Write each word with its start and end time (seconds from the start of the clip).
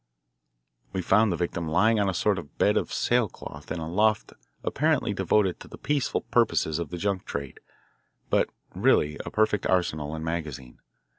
We 0.93 1.03
found 1.03 1.31
the 1.31 1.35
victim 1.37 1.67
lying 1.67 1.99
on 1.99 2.09
a 2.09 2.13
sort 2.15 2.39
of 2.39 2.57
bed 2.57 2.75
of 2.75 2.91
sailcloth 2.91 3.71
in 3.71 3.77
a 3.79 3.87
loft 3.87 4.33
apparently 4.63 5.13
devoted 5.13 5.59
to 5.59 5.67
the 5.67 5.77
peaceful 5.77 6.21
purposes 6.21 6.79
of 6.79 6.89
the 6.89 6.97
junk 6.97 7.23
trade, 7.25 7.59
but 8.31 8.49
really 8.73 9.19
a 9.23 9.29
perfect 9.29 9.67
arsenal 9.67 10.15
and 10.15 10.25
magazine. 10.25 10.79